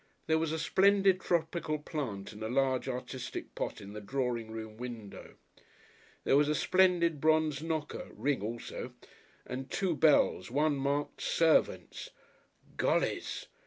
There 0.25 0.39
was 0.39 0.51
a 0.51 0.57
splendid 0.57 1.19
tropical 1.21 1.77
plant 1.77 2.33
in 2.33 2.41
a 2.41 2.47
large, 2.49 2.89
artistic 2.89 3.53
pot 3.53 3.79
in 3.79 3.93
the 3.93 4.01
drawing 4.01 4.49
room 4.49 4.77
window. 4.77 5.35
There 6.23 6.35
was 6.35 6.49
a 6.49 6.55
splendid 6.55 7.21
bronzed 7.21 7.63
knocker 7.63 8.09
(ring 8.15 8.41
also) 8.41 8.93
and 9.45 9.69
two 9.69 9.95
bells 9.95 10.49
one 10.49 10.75
marked 10.75 11.21
"servants." 11.21 12.09
Gollys! 12.77 13.45